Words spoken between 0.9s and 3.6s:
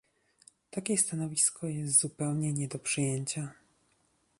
stanowisko jest zupełnie nie do przyjęcia